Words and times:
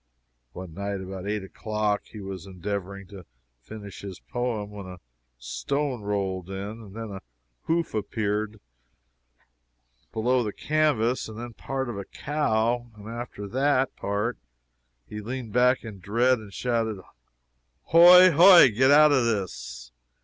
One 0.53 0.73
night 0.73 0.99
about 0.99 1.27
eight 1.27 1.43
o'clock 1.43 2.05
he 2.07 2.21
was 2.21 2.47
endeavoring 2.47 3.05
to 3.09 3.27
finish 3.59 4.01
his 4.01 4.19
poem, 4.19 4.71
when 4.71 4.87
a 4.87 4.97
stone 5.37 6.01
rolled 6.01 6.49
in 6.49 6.93
then 6.93 7.11
a 7.11 7.21
hoof 7.65 7.93
appeared 7.93 8.59
below 10.11 10.41
the 10.41 10.53
canvas 10.53 11.27
then 11.27 11.53
part 11.53 11.87
of 11.87 11.99
a 11.99 12.05
cow 12.05 12.89
the 12.97 13.03
after 13.11 13.47
part. 13.95 14.39
He 15.05 15.21
leaned 15.21 15.53
back 15.53 15.83
in 15.83 15.99
dread, 15.99 16.39
and 16.39 16.51
shouted 16.51 16.99
"Hooy! 17.93 18.31
hooy! 18.31 18.71
get 18.75 18.89
out 18.89 19.11
of 19.11 19.25
this!" 19.25 19.91